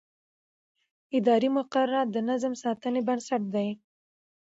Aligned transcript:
اداري 1.17 1.49
مقررات 1.57 2.07
د 2.11 2.17
نظم 2.29 2.53
ساتنې 2.63 3.01
بنسټ 3.07 3.41
دي. 3.53 3.69